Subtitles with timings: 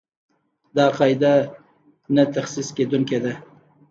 [0.75, 1.33] دا قاعده
[2.15, 3.33] نه تخصیص کېدونکې ده.